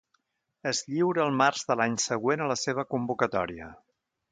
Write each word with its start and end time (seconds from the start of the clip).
Es 0.69 0.79
lliura 0.93 1.25
el 1.25 1.35
març 1.41 1.61
de 1.71 1.77
l'any 1.83 1.99
següent 2.05 2.45
a 2.45 2.49
la 2.55 2.57
seva 2.63 2.89
convocatòria. 2.95 3.71